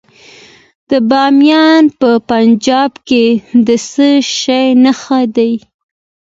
[0.89, 3.25] د بامیان په پنجاب کې
[3.67, 4.07] د څه
[4.39, 5.53] شي نښې دي؟